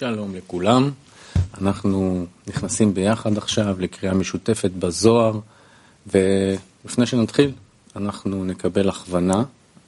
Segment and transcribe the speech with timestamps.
[0.00, 0.90] שלום לכולם,
[1.60, 5.38] אנחנו נכנסים ביחד עכשיו לקריאה משותפת בזוהר
[6.06, 7.52] ולפני שנתחיל
[7.96, 9.42] אנחנו נקבל הכוונה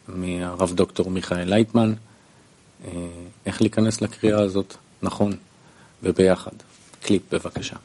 [0.09, 1.93] מהרב דוקטור מיכאל לייטמן
[2.85, 2.91] אה,
[3.47, 5.33] איך להיכנס לקריאה הזאת נכון
[6.03, 6.57] וביחד.
[7.03, 7.77] קליפ בבקשה.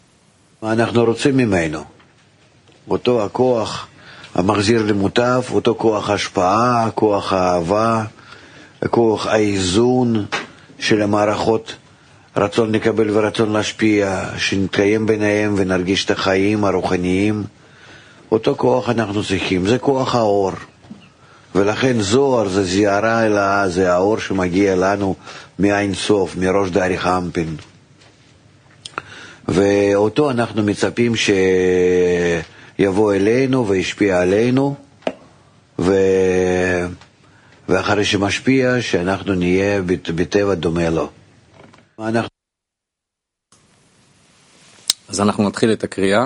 [0.62, 1.84] מה אנחנו רוצים ממנו?
[2.90, 3.88] אותו הכוח
[4.36, 8.06] המחזיר למוטב, אותו כוח השפעה, כוח האהבה,
[8.90, 10.26] כוח האיזון
[10.80, 11.76] של המערכות
[12.38, 17.44] רצון לקבל ורצון להשפיע, שנתקיים ביניהם ונרגיש את החיים הרוחניים.
[18.32, 20.52] אותו כוח אנחנו צריכים, זה כוח האור.
[21.56, 25.16] ולכן זוהר זה זיערה אלאה, זה האור שמגיע לנו
[25.60, 27.56] מאין סוף, מראש דאריך אמפין.
[29.48, 31.14] ואותו אנחנו מצפים
[32.78, 34.76] שיבוא אלינו וישפיע עלינו,
[35.80, 35.96] ו...
[37.70, 39.82] ואחרי שמשפיע, שאנחנו נהיה
[40.16, 41.10] בטבע דומה לו.
[45.08, 46.26] אז אנחנו נתחיל את הקריאה.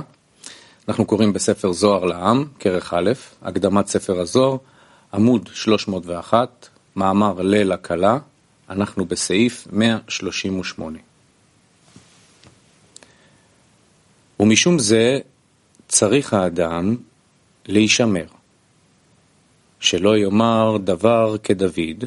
[0.88, 4.58] אנחנו קוראים בספר זוהר לעם, כרך א', הקדמת ספר הזוהר,
[5.14, 8.18] עמוד 301, מאמר ליל הכלה,
[8.70, 11.00] אנחנו בסעיף 138.
[14.40, 15.20] ומשום זה
[15.88, 16.96] צריך האדם
[17.66, 18.26] להישמר,
[19.80, 22.06] שלא יאמר דבר כדוד,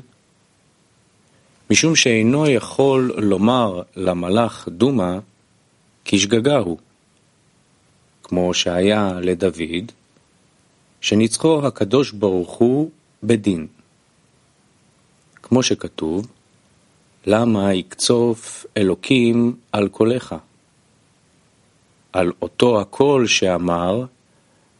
[1.70, 5.18] משום שאינו יכול לומר למלאך דומא,
[6.04, 6.78] כי שגגה הוא,
[8.22, 9.92] כמו שהיה לדוד,
[11.00, 12.90] שניצחו הקדוש ברוך הוא
[13.22, 13.66] בדין.
[15.42, 16.26] כמו שכתוב,
[17.26, 20.34] למה יקצוף אלוקים על קולך?
[22.12, 24.04] על אותו הקול שאמר,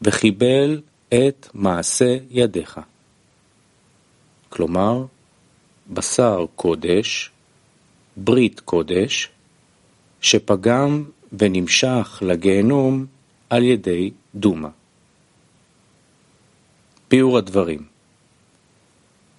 [0.01, 2.79] וחיבל את מעשה ידיך.
[4.49, 5.05] כלומר,
[5.89, 7.31] בשר קודש,
[8.17, 9.29] ברית קודש,
[10.21, 11.03] שפגם
[11.39, 13.05] ונמשך לגיהנום
[13.49, 14.69] על ידי דומא.
[17.09, 17.85] ביאור הדברים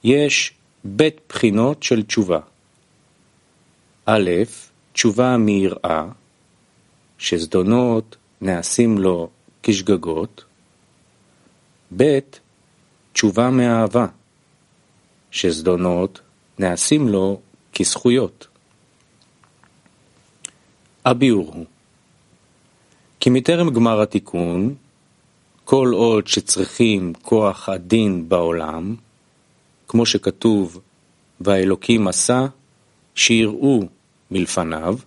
[0.04, 0.52] יש
[0.84, 2.40] בית בחינות של תשובה.
[4.06, 4.30] א',
[4.92, 6.06] תשובה מיראה,
[7.18, 9.28] שזדונות נעשים לו
[9.62, 10.44] כשגגות.
[11.96, 12.18] ב',
[13.12, 14.06] תשובה מאהבה,
[15.30, 16.20] שזדונות
[16.58, 17.40] נעשים לו
[17.74, 18.46] כזכויות.
[21.04, 21.66] הביאור הוא
[23.20, 24.74] כי מטרם גמר התיקון,
[25.64, 28.94] כל עוד שצריכים כוח הדין בעולם,
[29.88, 30.80] כמו שכתוב,
[31.40, 32.46] והאלוקים עשה,
[33.14, 33.82] שיראו
[34.30, 34.98] מלפניו,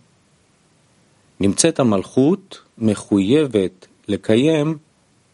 [1.39, 4.77] נמצאת המלכות מחויבת לקיים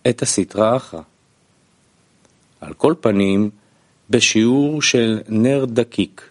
[0.09, 1.01] את הסטרה אחרא.
[2.61, 3.49] על כל פנים,
[4.09, 6.29] בשיעור של נר דקיק,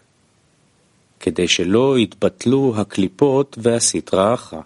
[1.21, 4.61] כדי שלא יתבטלו הקליפות והסטרה אחרא.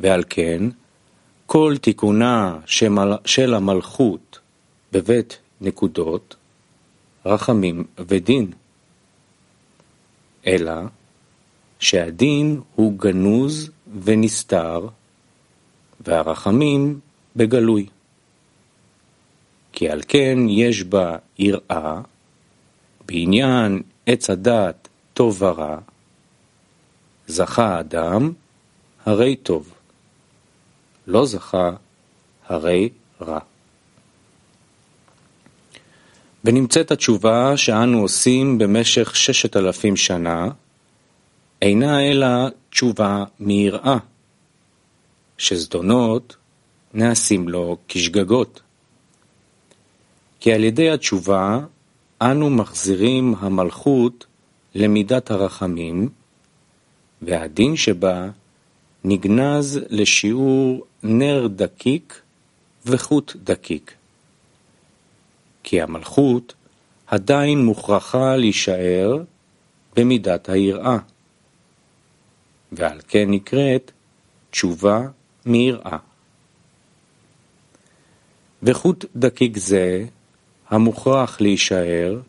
[0.00, 0.62] ועל כן,
[1.46, 2.58] כל תיקונה
[3.24, 4.38] של המלכות
[4.92, 6.36] בבית נקודות,
[7.26, 8.52] רחמים ודין.
[10.46, 10.72] אלא
[11.78, 13.70] שהדין הוא גנוז
[14.04, 14.88] ונסתר,
[16.00, 17.00] והרחמים
[17.36, 17.86] בגלוי.
[19.76, 22.00] כי על כן יש בה יראה,
[23.06, 25.78] בעניין עץ הדעת טוב ורע,
[27.26, 28.32] זכה אדם,
[29.06, 29.74] הרי טוב.
[31.06, 31.70] לא זכה,
[32.46, 32.88] הרי
[33.20, 33.38] רע.
[36.44, 40.48] ונמצאת התשובה שאנו עושים במשך ששת אלפים שנה,
[41.62, 42.28] אינה אלא
[42.70, 43.98] תשובה מיראה,
[45.38, 46.36] שזדונות
[46.94, 48.60] נעשים לו כשגגות.
[50.46, 51.58] כי על ידי התשובה
[52.22, 54.26] אנו מחזירים המלכות
[54.74, 56.08] למידת הרחמים,
[57.22, 58.30] והדין שבה
[59.04, 62.20] נגנז לשיעור נר דקיק
[62.86, 63.94] וחוט דקיק.
[65.62, 66.54] כי המלכות
[67.06, 69.22] עדיין מוכרחה להישאר
[69.96, 70.98] במידת היראה,
[72.72, 73.90] ועל כן נקראת
[74.50, 75.00] תשובה
[75.46, 75.98] מיראה.
[78.62, 80.06] וחוט דקיק זה,
[80.70, 82.20] המוכרח להישאר,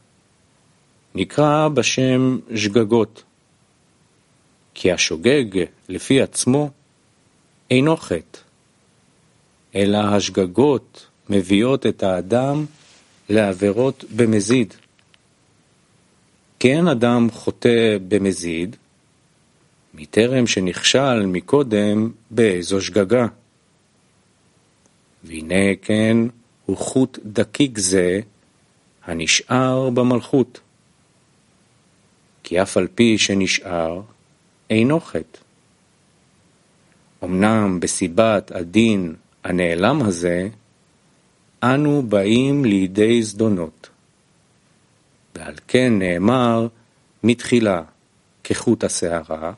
[1.16, 3.24] נקרא בשם שגגות,
[4.74, 6.70] כי השוגג לפי עצמו
[7.72, 8.40] אינו חטא,
[9.76, 12.66] אלא השגגות מביאות את האדם
[13.30, 14.74] לעבירות במזיד.
[16.60, 18.76] כי אין אדם חוטא במזיד,
[19.94, 23.28] מטרם שנכשל מקודם באיזו שגגה.
[25.24, 26.18] והנה כן
[26.68, 28.20] הוא חוט דקיק זה
[29.06, 30.60] הנשאר במלכות.
[32.44, 34.02] כי אף על פי שנשאר,
[34.70, 35.40] אינו חטא.
[37.24, 40.50] אמנם בסיבת הדין הנעלם הזה,
[41.64, 43.90] אנו באים לידי זדונות.
[45.36, 46.68] ועל כן נאמר
[47.24, 47.84] מתחילה
[48.44, 49.54] כחוט השערה,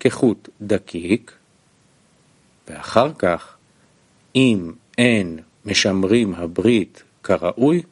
[0.00, 1.32] כחוט דקיק,
[2.68, 3.56] ואחר כך,
[4.34, 5.38] אם אין
[5.70, 7.82] משמרים הברית כראוי,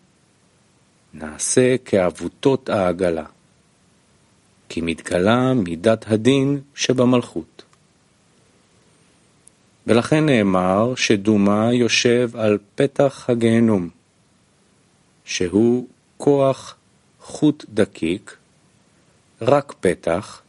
[1.14, 3.24] נעשה כעבותות העגלה,
[4.68, 7.62] כי מתגלה מידת הדין שבמלכות.
[9.86, 13.88] ולכן נאמר שדומה יושב על פתח הגיהנום,
[15.24, 15.86] שהוא
[16.16, 16.76] כוח
[17.20, 18.36] חוט דקיק,
[19.42, 20.42] רק פתח,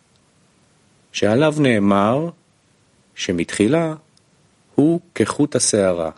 [1.12, 2.30] שעליו נאמר
[3.16, 3.94] שמתחילה
[4.76, 6.12] הוא כחוט השערה.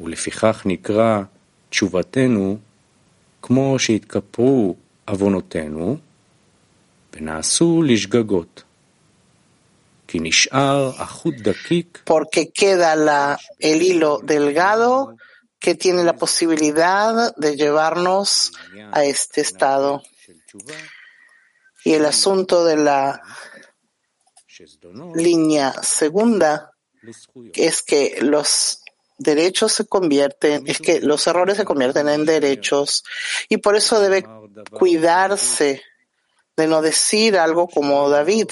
[0.00, 1.22] ולפיכך נקרא
[1.68, 2.58] תשובתנו
[3.42, 5.96] כמו שהתכפרו עוונותינו
[7.12, 8.62] ונעשו לשגגות.
[10.08, 12.02] כי נשאר החוט דקיק.
[12.06, 15.16] Porque queda la, el hilo delgado
[15.60, 18.52] que tiene la posibilidad de llevarnos
[18.92, 20.02] a este estado.
[21.84, 23.22] Y el asunto de la
[25.14, 26.72] línea segunda
[27.54, 28.82] es que los
[29.17, 33.03] derechos se convierten, es que los errores se convierten en derechos
[33.49, 34.25] y por eso debe
[34.71, 35.81] cuidarse
[36.57, 38.47] de no decir algo como David,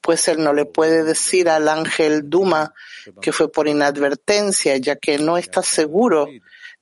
[0.00, 2.74] pues él no le puede decir al ángel Duma
[3.20, 6.26] que fue por inadvertencia, ya que no está seguro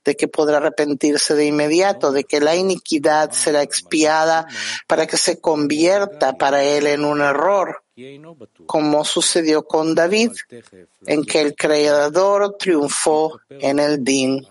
[0.04, 4.46] de que podrá arrepentirse de inmediato, de que la iniquidad será expiada
[4.86, 7.82] para que se convierta para él en un error,
[8.66, 10.32] como sucedió con David,
[11.06, 14.46] en que el Creador triunfó en el Din.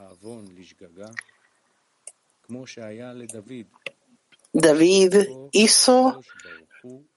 [4.52, 5.16] David
[5.52, 6.22] hizo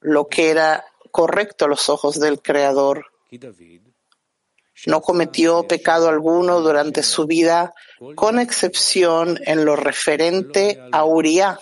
[0.00, 3.06] lo que era correcto a los ojos del Creador.
[4.86, 7.74] No cometió pecado alguno durante su vida,
[8.14, 11.58] con excepción en lo referente a Uriah.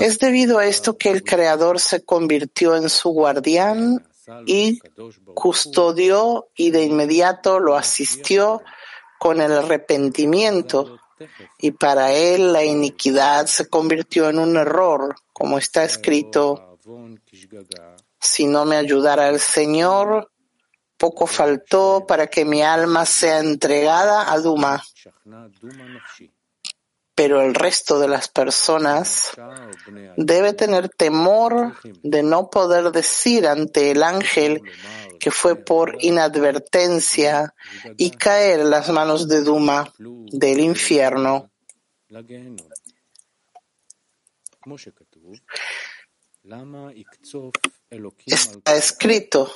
[0.00, 4.06] Es debido a esto que el Creador se convirtió en su guardián
[4.46, 4.80] y
[5.34, 8.62] custodió y de inmediato lo asistió
[9.18, 10.98] con el arrepentimiento
[11.58, 16.78] y para él la iniquidad se convirtió en un error, como está escrito,
[18.20, 20.30] si no me ayudara el Señor,
[20.96, 24.82] poco faltó para que mi alma sea entregada a Duma.
[27.18, 29.32] Pero el resto de las personas
[30.16, 31.74] debe tener temor
[32.04, 34.62] de no poder decir ante el ángel
[35.18, 37.56] que fue por inadvertencia
[37.96, 39.92] y caer en las manos de Duma
[40.30, 41.50] del infierno.
[48.26, 49.52] Está escrito,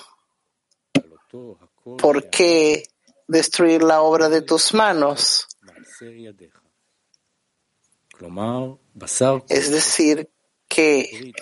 [1.96, 2.82] ¿por qué
[3.28, 5.46] destruir la obra de tus manos?
[9.48, 10.30] Es decir,
[10.68, 11.32] que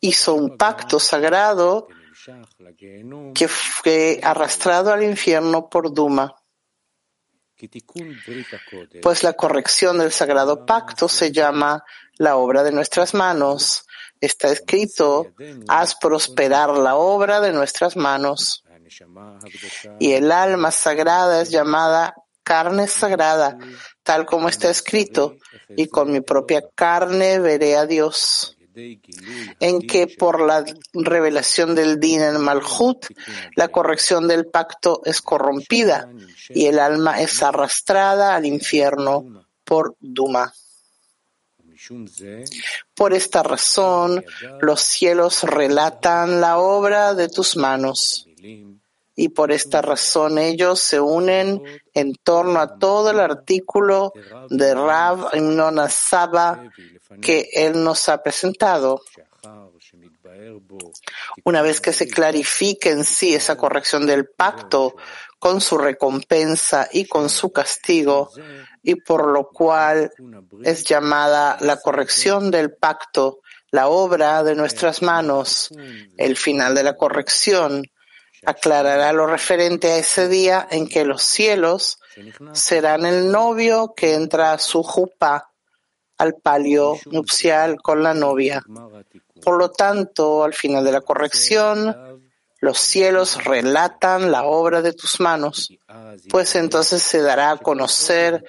[0.00, 1.88] hizo un pacto sagrado
[3.34, 6.34] que fue arrastrado al infierno por Duma.
[9.02, 11.84] Pues la corrección del sagrado pacto se llama
[12.16, 13.86] la obra de nuestras manos.
[14.20, 15.32] Está escrito,
[15.68, 18.64] haz prosperar la obra de nuestras manos.
[19.98, 23.58] Y el alma sagrada es llamada carne sagrada,
[24.02, 25.36] tal como está escrito,
[25.76, 32.22] y con mi propia carne veré a Dios en que por la revelación del Din
[32.22, 33.06] en Malhut,
[33.54, 36.10] la corrección del pacto es corrompida
[36.48, 40.52] y el alma es arrastrada al infierno por Duma.
[42.94, 44.24] Por esta razón,
[44.60, 48.26] los cielos relatan la obra de tus manos.
[49.16, 54.12] Y por esta razón ellos se unen en torno a todo el artículo
[54.50, 55.30] de Rav
[55.88, 56.70] Saba
[57.20, 59.00] que él nos ha presentado.
[61.44, 64.96] Una vez que se clarifique en sí esa corrección del pacto
[65.38, 68.30] con su recompensa y con su castigo,
[68.82, 70.10] y por lo cual
[70.62, 73.40] es llamada la corrección del pacto,
[73.70, 75.70] la obra de nuestras manos,
[76.16, 77.84] el final de la corrección,
[78.46, 81.98] aclarará lo referente a ese día en que los cielos
[82.52, 85.50] serán el novio que entra a su jupa
[86.18, 88.62] al palio nupcial con la novia.
[89.42, 92.22] Por lo tanto, al final de la corrección,
[92.60, 95.70] los cielos relatan la obra de tus manos,
[96.30, 98.42] pues entonces se dará a conocer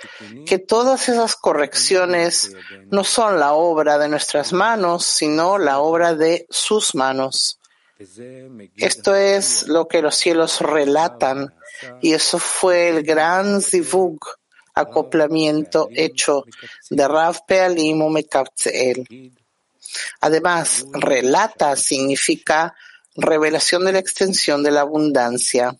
[0.45, 2.55] que todas esas correcciones
[2.91, 7.59] no son la obra de nuestras manos, sino la obra de sus manos.
[8.75, 11.53] Esto es lo que los cielos relatan,
[12.01, 14.19] y eso fue el gran zivug,
[14.73, 16.43] acoplamiento hecho
[16.89, 19.31] de Rav Pealim Mekabtzel.
[20.19, 22.75] Además, relata significa
[23.15, 25.77] revelación de la extensión de la abundancia.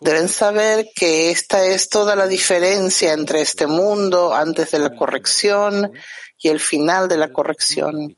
[0.00, 5.92] Deben saber que esta es toda la diferencia entre este mundo antes de la corrección
[6.38, 8.16] y el final de la corrección.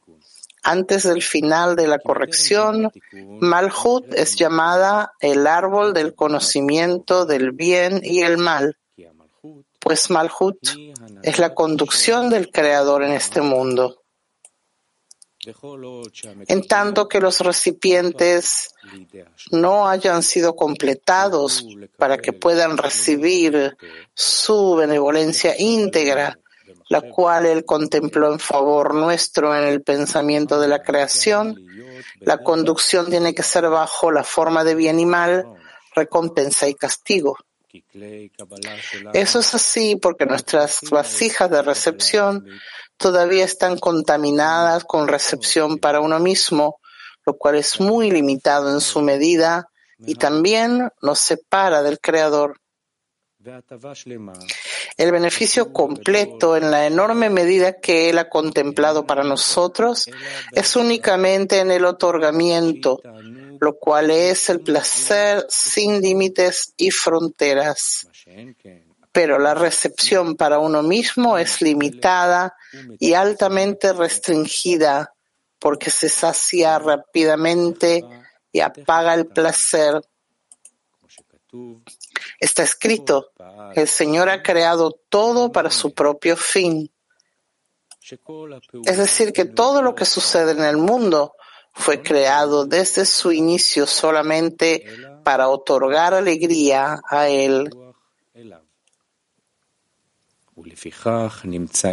[0.67, 8.01] Antes del final de la corrección, Malhut es llamada el árbol del conocimiento del bien
[8.03, 8.79] y el mal,
[9.79, 10.59] pues Malhut
[11.23, 14.01] es la conducción del Creador en este mundo.
[16.49, 18.75] En tanto que los recipientes
[19.51, 21.67] no hayan sido completados
[21.99, 23.77] para que puedan recibir
[24.15, 26.39] su benevolencia íntegra,
[26.95, 31.57] la cual Él contempló en favor nuestro en el pensamiento de la creación,
[32.21, 35.45] la conducción tiene que ser bajo la forma de bien y mal,
[35.97, 37.37] recompensa y castigo.
[39.13, 42.47] Eso es así porque nuestras vasijas de recepción
[42.97, 46.79] todavía están contaminadas con recepción para uno mismo,
[47.27, 52.61] lo cual es muy limitado en su medida y también nos separa del Creador.
[54.97, 60.09] El beneficio completo en la enorme medida que Él ha contemplado para nosotros
[60.53, 63.01] es únicamente en el otorgamiento,
[63.61, 68.09] lo cual es el placer sin límites y fronteras.
[69.13, 72.55] Pero la recepción para uno mismo es limitada
[72.99, 75.15] y altamente restringida
[75.59, 78.05] porque se sacia rápidamente
[78.53, 80.01] y apaga el placer
[82.41, 83.31] Está escrito,
[83.75, 86.91] el Señor ha creado todo para su propio fin.
[88.85, 91.35] Es decir, que todo lo que sucede en el mundo
[91.73, 94.85] fue creado desde su inicio solamente
[95.25, 97.71] para otorgar alegría a Él.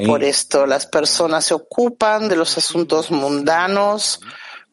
[0.06, 4.20] Por esto las personas se ocupan de los asuntos mundanos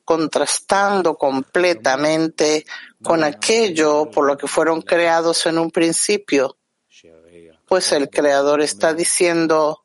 [0.08, 2.64] contrastando completamente
[3.02, 6.56] con aquello por lo que fueron creados en un principio.
[7.66, 9.84] Pues el Creador está diciendo,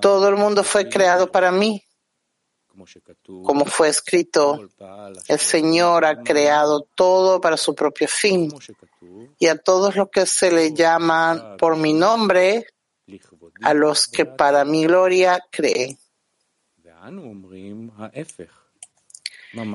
[0.00, 1.82] todo el mundo fue creado para mí.
[3.42, 4.68] Como fue escrito,
[5.26, 8.54] el Señor ha creado todo para su propio fin.
[9.40, 12.68] Y a todos los que se le llaman por mi nombre,
[13.62, 15.98] a los que para mi gloria creen.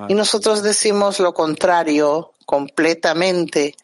[0.08, 3.76] Y nosotros decimos lo contrario completamente,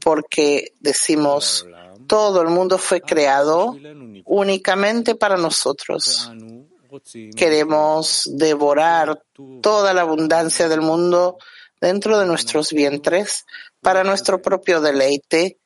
[0.00, 1.66] porque decimos,
[2.06, 3.76] todo el mundo fue creado
[4.24, 6.30] únicamente para nosotros.
[7.36, 9.22] Queremos devorar
[9.60, 11.38] toda la abundancia del mundo
[11.80, 13.46] dentro de nuestros vientres
[13.80, 15.58] para nuestro propio deleite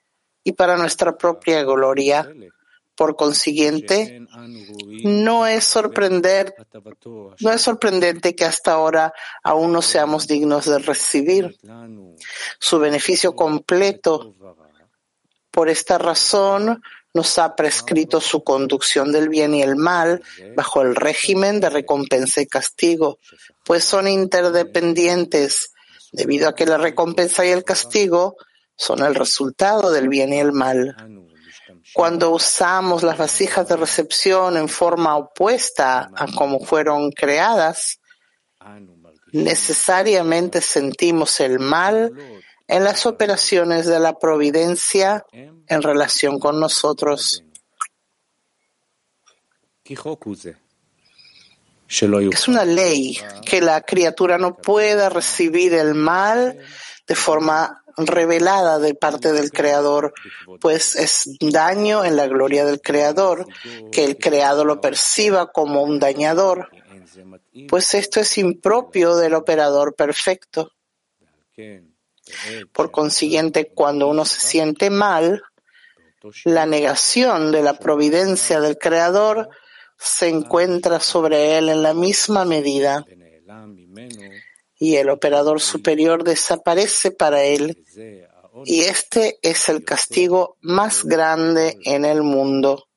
[0.42, 2.28] y para nuestra propia gloria.
[2.96, 4.20] Por consiguiente,
[5.02, 6.54] no es, sorprendente
[8.36, 11.58] que hasta ahora aún no seamos dignos de recibir
[12.60, 14.34] su beneficio completo.
[15.50, 16.82] Por esta razón,
[17.14, 20.22] nos ha prescrito su conducción del bien y el mal
[20.56, 23.18] bajo el régimen de recompensa y castigo,
[23.64, 25.72] pues son interdependientes,
[26.12, 28.36] debido a que la recompensa y el castigo
[28.76, 30.96] son el resultado del bien y el mal.
[31.94, 38.00] Cuando usamos las vasijas de recepción en forma opuesta a como fueron creadas,
[39.32, 42.12] necesariamente sentimos el mal
[42.66, 47.44] en las operaciones de la providencia en relación con nosotros.
[52.32, 56.58] Es una ley que la criatura no pueda recibir el mal
[57.06, 60.14] de forma revelada de parte del Creador,
[60.60, 63.46] pues es daño en la gloria del Creador,
[63.92, 66.70] que el Creado lo perciba como un dañador,
[67.68, 70.72] pues esto es impropio del operador perfecto.
[72.72, 75.42] Por consiguiente, cuando uno se siente mal,
[76.44, 79.50] la negación de la providencia del Creador
[79.98, 83.04] se encuentra sobre él en la misma medida
[84.78, 87.84] y el operador superior desaparece para él
[88.64, 92.88] y este es el castigo más grande en el mundo.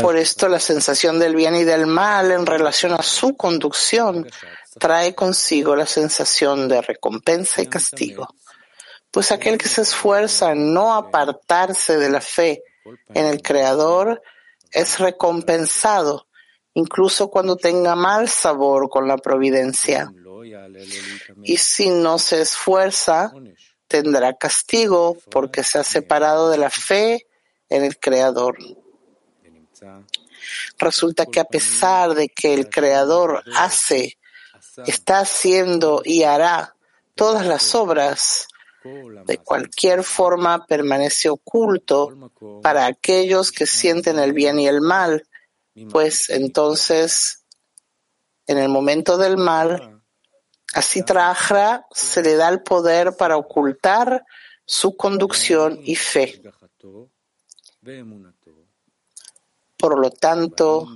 [0.00, 4.28] Por esto la sensación del bien y del mal en relación a su conducción
[4.78, 8.28] trae consigo la sensación de recompensa y castigo.
[9.10, 12.62] Pues aquel que se esfuerza en no apartarse de la fe
[13.14, 14.22] en el Creador
[14.70, 16.26] es recompensado,
[16.74, 20.12] incluso cuando tenga mal sabor con la providencia.
[21.42, 23.32] Y si no se esfuerza,
[23.86, 27.26] tendrá castigo porque se ha separado de la fe
[27.68, 28.56] en el Creador.
[30.78, 34.18] Resulta que a pesar de que el Creador hace,
[34.86, 36.74] está haciendo y hará
[37.14, 38.48] todas las obras,
[38.82, 42.30] de cualquier forma permanece oculto
[42.62, 45.26] para aquellos que sienten el bien y el mal,
[45.90, 47.44] pues entonces,
[48.46, 50.02] en el momento del mal,
[50.74, 54.24] así Trajra se le da el poder para ocultar
[54.64, 56.42] su conducción y fe.
[59.76, 60.86] Por lo tanto,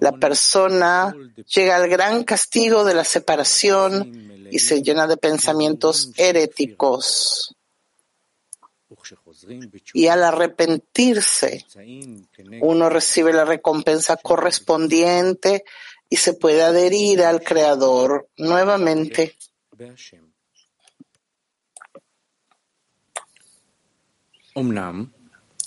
[0.00, 1.14] la persona
[1.54, 7.51] llega al gran castigo de la separación y se llena de pensamientos heréticos.
[9.92, 11.66] Y al arrepentirse,
[12.60, 15.64] uno recibe la recompensa correspondiente
[16.08, 19.36] y se puede adherir al Creador nuevamente.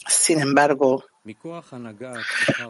[0.07, 1.03] Sin embargo,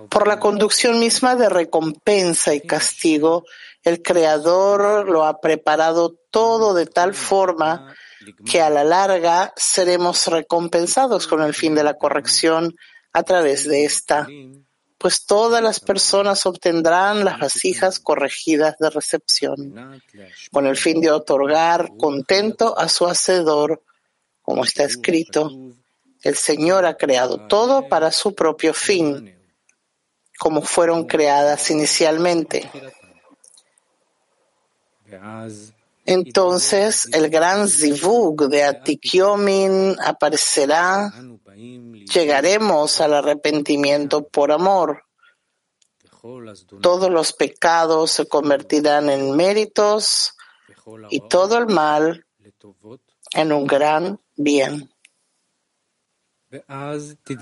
[0.09, 3.43] por la conducción misma de recompensa y castigo,
[3.83, 7.93] el Creador lo ha preparado todo de tal forma
[8.45, 12.75] que a la larga seremos recompensados con el fin de la corrección
[13.13, 14.27] a través de esta,
[14.97, 20.01] pues todas las personas obtendrán las vasijas corregidas de recepción,
[20.51, 23.83] con el fin de otorgar contento a su Hacedor,
[24.41, 25.49] como está escrito.
[26.21, 29.37] El Señor ha creado todo para su propio fin,
[30.39, 32.69] como fueron creadas inicialmente.
[36.05, 41.11] Entonces el gran zivug de Atikyomin aparecerá,
[41.55, 45.03] llegaremos al arrepentimiento por amor.
[46.81, 50.35] Todos los pecados se convertirán en méritos
[51.09, 52.25] y todo el mal
[53.33, 54.89] en un gran bien.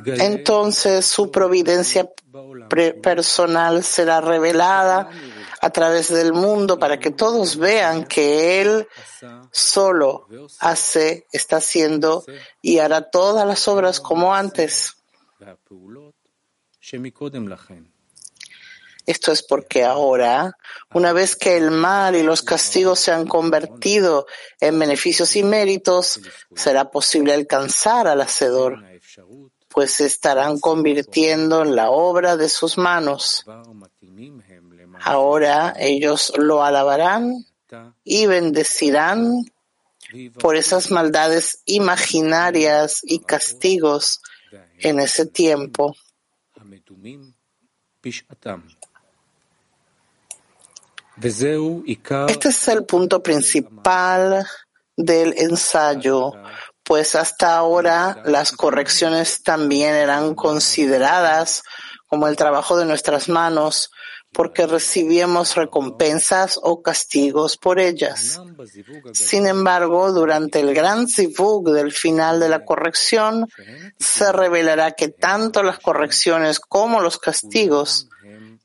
[0.06, 2.10] Entonces su providencia
[3.02, 5.10] personal será revelada
[5.64, 8.86] a través del mundo para que todos vean que Él
[9.50, 10.28] solo
[10.60, 12.26] hace, está haciendo
[12.62, 14.98] y hará todas las obras como antes.
[19.06, 20.58] Esto es porque ahora,
[20.94, 24.28] una vez que el mal y los castigos se han convertido
[24.60, 26.20] en beneficios y méritos,
[26.54, 28.84] será posible alcanzar al Hacedor
[29.74, 33.44] pues se estarán convirtiendo en la obra de sus manos.
[35.04, 37.46] Ahora ellos lo alabarán
[38.04, 39.44] y bendecirán
[40.40, 44.22] por esas maldades imaginarias y castigos
[44.80, 45.96] en ese tiempo.
[52.28, 54.46] Este es el punto principal
[54.96, 56.34] del ensayo
[56.84, 61.64] pues hasta ahora las correcciones también eran consideradas
[62.08, 63.90] como el trabajo de nuestras manos,
[64.34, 68.42] porque recibíamos recompensas o castigos por ellas.
[69.14, 73.48] Sin embargo, durante el gran zivug del final de la corrección,
[74.00, 78.10] se revelará que tanto las correcciones como los castigos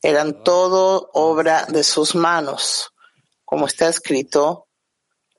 [0.02, 2.92] eran todo obra de sus manos,
[3.44, 4.66] como está escrito,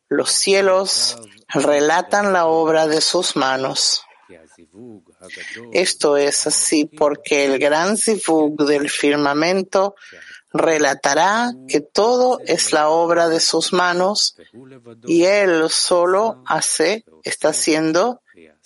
[0.09, 4.03] los cielos relatan la obra de sus manos.
[5.73, 9.95] Esto es así porque el gran zivug del firmamento
[10.51, 14.35] relatará que todo es la obra de sus manos
[15.05, 18.21] y él solo hace, está haciendo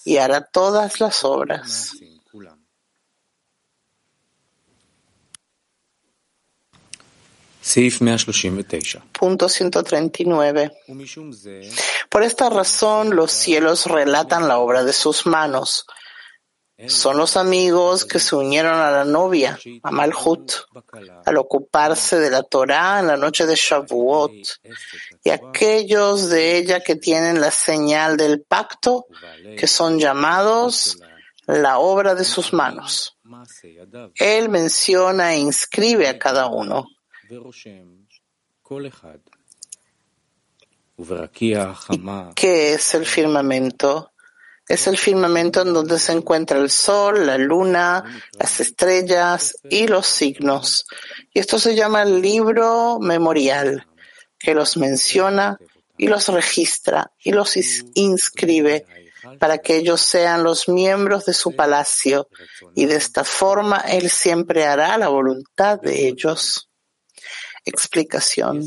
[0.05, 1.93] y hará todas las obras.
[9.17, 10.71] Punto 139.
[12.09, 15.85] Por esta razón los cielos relatan la obra de sus manos.
[16.87, 20.51] Son los amigos que se unieron a la novia, a Malhut,
[21.25, 24.31] al ocuparse de la Torá en la noche de Shavuot,
[25.23, 29.05] y aquellos de ella que tienen la señal del pacto,
[29.57, 30.97] que son llamados
[31.45, 33.17] la obra de sus manos.
[34.15, 36.87] Él menciona e inscribe a cada uno.
[42.35, 44.12] ¿Qué es el firmamento?
[44.67, 48.03] Es el firmamento en donde se encuentra el sol, la luna,
[48.39, 50.85] las estrellas y los signos.
[51.33, 53.85] Y esto se llama el libro memorial,
[54.39, 55.57] que los menciona
[55.97, 57.55] y los registra y los
[57.93, 58.85] inscribe
[59.39, 62.27] para que ellos sean los miembros de su palacio,
[62.75, 66.69] y de esta forma Él siempre hará la voluntad de ellos.
[67.65, 68.61] Explicación.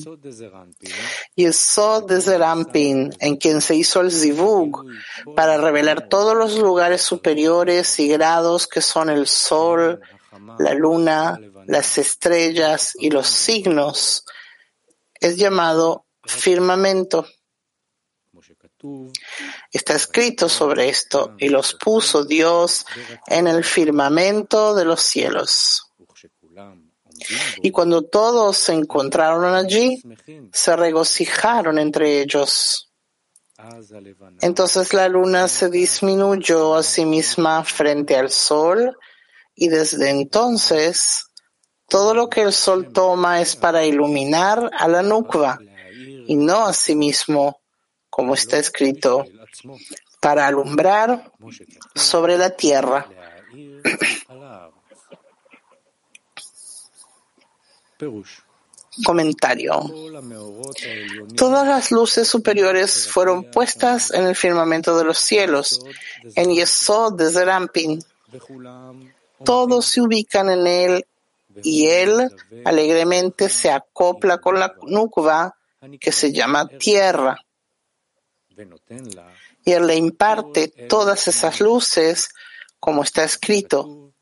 [1.34, 4.86] Yesod de Zerampin, en quien se hizo el Zivug,
[5.34, 10.00] para revelar todos los lugares superiores y grados que son el sol,
[10.58, 14.24] la luna, las estrellas y los signos,
[15.20, 17.26] es llamado firmamento.
[19.72, 22.86] Está escrito sobre esto y los puso Dios
[23.26, 25.85] en el firmamento de los cielos.
[27.62, 30.02] Y cuando todos se encontraron allí,
[30.52, 32.90] se regocijaron entre ellos.
[34.40, 38.96] Entonces la luna se disminuyó a sí misma frente al sol
[39.54, 41.26] y desde entonces
[41.88, 45.58] todo lo que el sol toma es para iluminar a la nukva
[46.26, 47.60] y no a sí mismo,
[48.10, 49.24] como está escrito,
[50.20, 51.32] para alumbrar
[51.94, 53.08] sobre la tierra.
[59.04, 59.92] Comentario.
[61.36, 65.80] Todas las luces superiores fueron puestas en el firmamento de los cielos,
[66.34, 68.02] en Yesod de Zerampin.
[69.44, 71.06] Todos se ubican en él
[71.62, 72.30] y él
[72.64, 75.56] alegremente se acopla con la nukva
[76.00, 77.38] que se llama tierra.
[79.64, 82.30] Y él le imparte todas esas luces,
[82.80, 84.12] como está escrito,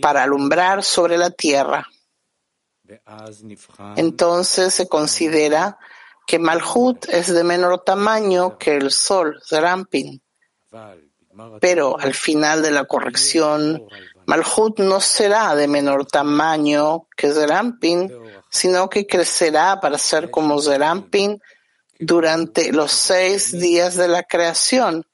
[0.00, 1.86] para alumbrar sobre la tierra.
[3.96, 5.78] Entonces se considera
[6.26, 10.22] que Malhut es de menor tamaño que el Sol, Zerampin.
[11.60, 13.86] Pero al final de la corrección,
[14.26, 18.12] Malhut no será de menor tamaño que Zerampin,
[18.50, 21.40] sino que crecerá para ser como Zerampin
[21.98, 25.04] durante los seis días de la creación.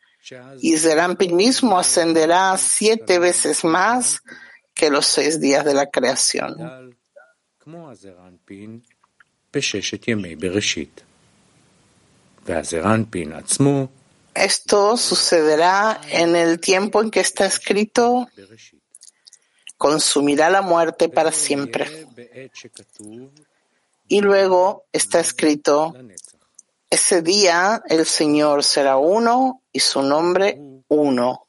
[0.60, 4.22] Y Zerampin mismo ascenderá siete veces más
[4.74, 6.95] que los seis días de la creación.
[14.34, 18.28] Esto sucederá en el tiempo en que está escrito,
[19.76, 22.06] consumirá la muerte para siempre.
[24.06, 25.92] Y luego está escrito,
[26.88, 31.48] ese día el Señor será uno y su nombre uno.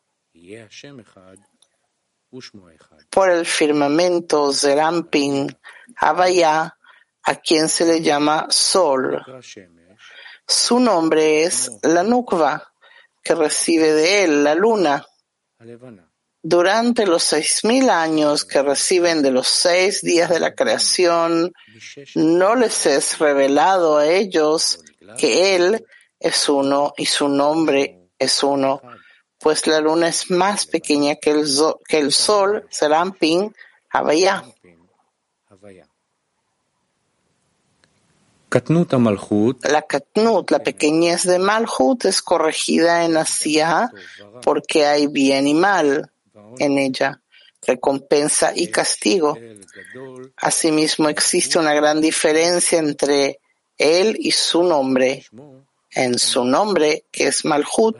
[3.11, 5.55] Por el firmamento Zerampin
[5.99, 6.77] Havaya,
[7.23, 9.23] a quien se le llama Sol.
[10.47, 12.71] Su nombre es la Nukva,
[13.23, 15.05] que recibe de él la luna.
[16.41, 21.51] Durante los seis mil años que reciben de los seis días de la creación,
[22.15, 24.79] no les es revelado a ellos
[25.17, 25.85] que Él
[26.19, 28.81] es uno y su nombre es uno
[29.39, 31.45] pues la luna es más pequeña que el,
[31.87, 33.53] que el sol, Serampin.
[39.63, 43.91] La Katnut, la pequeñez de Malhut, es corregida en Asia
[44.41, 46.11] porque hay bien y mal
[46.59, 47.21] en ella,
[47.65, 49.37] recompensa y castigo.
[50.37, 53.39] Asimismo, existe una gran diferencia entre
[53.77, 55.25] él y su nombre
[55.97, 57.97] en su nombre, que es Malhut,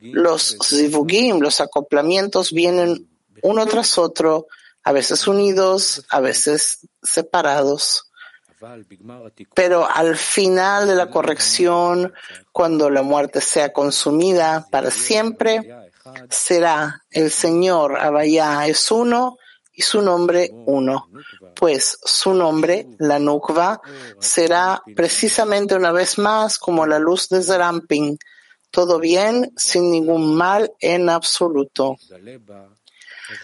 [0.00, 3.10] los zivugim, los acoplamientos vienen
[3.42, 4.46] uno tras otro,
[4.82, 8.09] a veces unidos, a veces separados.
[9.54, 12.12] Pero al final de la corrección,
[12.52, 15.74] cuando la muerte sea consumida para siempre,
[16.28, 19.38] será el Señor Abayá es uno
[19.72, 21.08] y su nombre uno,
[21.54, 23.80] pues su nombre, la Nukva,
[24.18, 28.18] será precisamente una vez más como la luz de Zerampin,
[28.70, 31.96] todo bien, sin ningún mal en absoluto.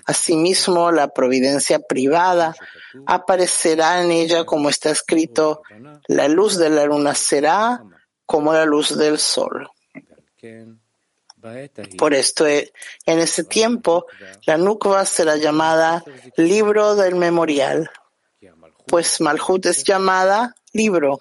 [0.05, 2.55] Asimismo, la providencia privada
[3.07, 5.63] aparecerá en ella como está escrito,
[6.07, 7.83] la luz de la luna será
[8.25, 9.69] como la luz del sol.
[11.97, 12.73] Por esto, eh,
[13.05, 14.07] en ese tiempo,
[14.47, 16.03] la Nukva será llamada
[16.37, 17.91] libro del memorial,
[18.87, 21.19] pues Malhut es llamada libro,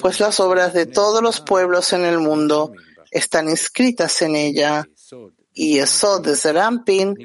[0.00, 2.72] pues las obras de todos los pueblos en el mundo
[3.10, 4.88] están inscritas en ella,
[5.52, 7.16] y eso de Zerampin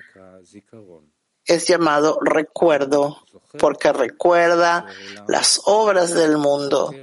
[1.46, 3.18] es llamado recuerdo,
[3.60, 4.86] porque recuerda
[5.28, 6.94] las obras del mundo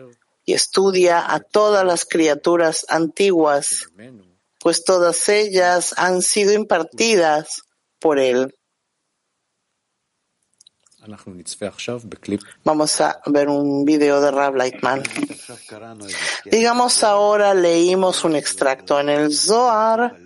[0.44, 3.88] y estudia a todas las criaturas antiguas
[4.58, 7.62] pues todas ellas han sido impartidas
[7.98, 8.54] por él.
[12.64, 15.02] Vamos a ver un video de Rav Lightman.
[16.44, 20.18] Digamos ahora leímos un extracto en el Zohar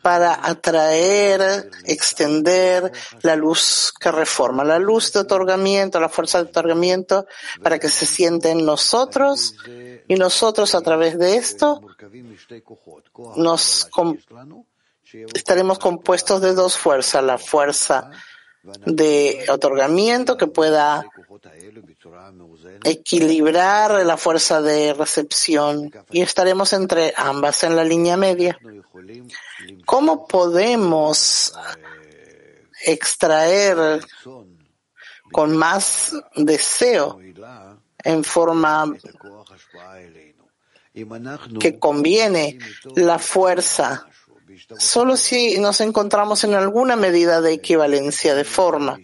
[0.00, 7.26] para atraer, extender la luz que reforma, la luz de otorgamiento, la fuerza de otorgamiento,
[7.62, 9.54] para que se siente en nosotros
[10.08, 11.80] y nosotros a través de esto
[13.36, 13.88] nos
[15.34, 18.10] estaremos compuestos de dos fuerzas, la fuerza
[18.62, 21.04] de otorgamiento que pueda
[22.84, 28.58] equilibrar la fuerza de recepción y estaremos entre ambas en la línea media.
[29.84, 31.52] ¿Cómo podemos
[32.84, 34.00] extraer
[35.32, 37.18] con más deseo
[38.04, 38.92] en forma
[41.58, 42.58] que conviene
[42.94, 44.06] la fuerza
[44.78, 48.98] solo si nos encontramos en alguna medida de equivalencia de forma.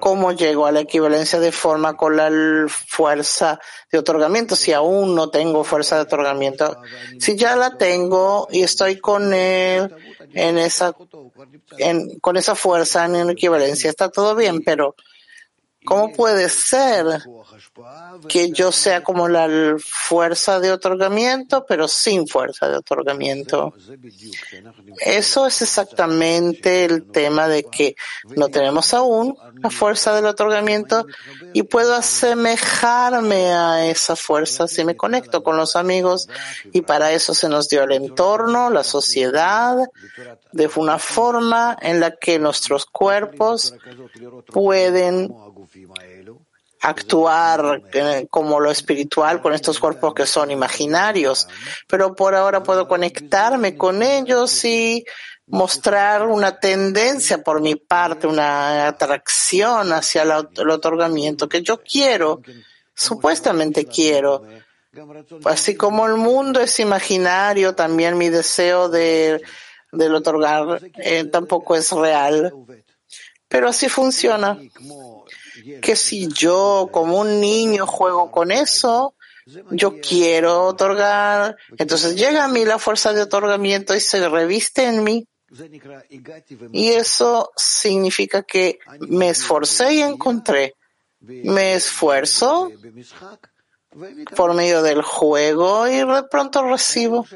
[0.00, 2.30] ¿Cómo llego a la equivalencia de forma con la
[2.68, 3.58] fuerza
[3.90, 6.80] de otorgamiento si aún no tengo fuerza de otorgamiento?
[7.18, 9.94] Si ya la tengo y estoy con él
[10.34, 10.94] en esa,
[12.20, 14.94] con esa fuerza en equivalencia, está todo bien, pero
[15.88, 17.22] ¿cómo puede ser
[18.28, 19.48] que yo sea como la
[19.78, 23.72] fuerza de otorgamiento, pero sin fuerza de otorgamiento.
[25.00, 27.96] Eso es exactamente el tema de que
[28.36, 31.06] no tenemos aún la fuerza del otorgamiento
[31.54, 36.28] y puedo asemejarme a esa fuerza si me conecto con los amigos
[36.72, 39.76] y para eso se nos dio el entorno, la sociedad,
[40.52, 43.74] de una forma en la que nuestros cuerpos
[44.52, 45.34] pueden
[46.80, 47.82] actuar
[48.30, 51.48] como lo espiritual con estos cuerpos que son imaginarios,
[51.86, 55.04] pero por ahora puedo conectarme con ellos y
[55.46, 62.42] mostrar una tendencia por mi parte, una atracción hacia el otorgamiento que yo quiero,
[62.94, 64.44] supuestamente quiero.
[65.44, 69.42] Así como el mundo es imaginario, también mi deseo de,
[69.92, 72.52] del otorgar eh, tampoco es real.
[73.48, 74.58] Pero así funciona
[75.80, 79.14] que si yo como un niño juego con eso,
[79.70, 85.04] yo quiero otorgar, entonces llega a mí la fuerza de otorgamiento y se reviste en
[85.04, 85.26] mí.
[86.72, 90.74] Y eso significa que me esforcé y encontré.
[91.20, 92.70] Me esfuerzo
[94.36, 97.26] por medio del juego y de pronto recibo.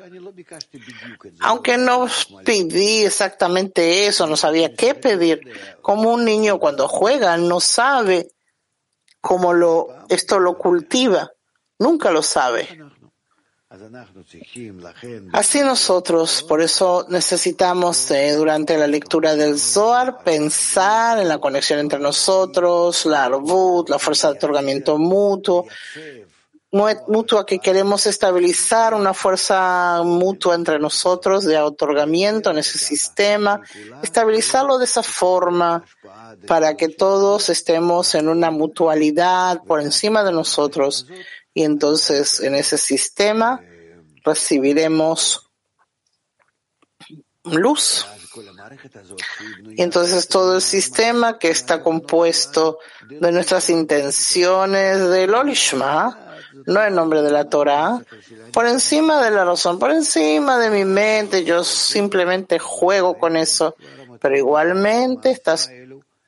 [1.40, 2.06] Aunque no
[2.44, 5.40] pedí exactamente eso, no sabía qué pedir.
[5.80, 8.28] Como un niño cuando juega no sabe
[9.20, 11.32] cómo lo, esto lo cultiva.
[11.78, 12.68] Nunca lo sabe.
[15.32, 21.78] Así nosotros, por eso necesitamos eh, durante la lectura del Zohar pensar en la conexión
[21.78, 25.66] entre nosotros, la arbut, la fuerza de otorgamiento mutuo,
[26.72, 33.60] mutua que queremos estabilizar una fuerza mutua entre nosotros de otorgamiento en ese sistema,
[34.02, 35.84] estabilizarlo de esa forma
[36.46, 41.06] para que todos estemos en una mutualidad por encima de nosotros
[41.52, 43.60] y entonces en ese sistema
[44.24, 45.50] recibiremos
[47.44, 48.06] luz.
[49.76, 52.78] Y entonces todo el sistema que está compuesto
[53.10, 56.31] de nuestras intenciones del Olishma,
[56.66, 58.00] no en nombre de la Torah,
[58.52, 63.76] por encima de la razón, por encima de mi mente, yo simplemente juego con eso,
[64.20, 65.70] pero igualmente estas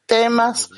[0.07, 0.69] temas,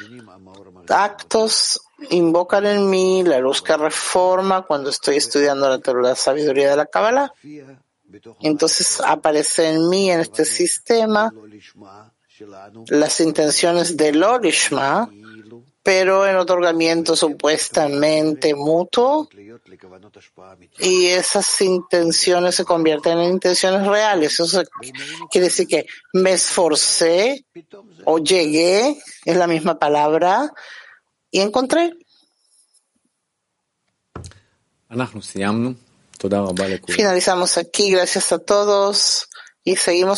[0.89, 1.81] actos
[2.11, 6.87] invocan en mí la luz que reforma cuando estoy estudiando la, la sabiduría de la
[6.87, 7.33] Kabbalah.
[8.41, 11.33] Entonces aparece en mí, en este sistema,
[12.89, 15.11] las intenciones del Olishma,
[15.87, 19.29] pero en otorgamiento supuestamente mutuo
[20.81, 24.41] y esas intenciones se convierten en intenciones reales.
[24.41, 24.65] Eso
[25.31, 27.45] quiere decir que me esforcé
[28.05, 30.51] o llegué, es la misma palabra,
[31.31, 31.93] y encontré.
[36.97, 39.29] Finalizamos aquí, gracias a todos
[39.63, 40.15] y seguimos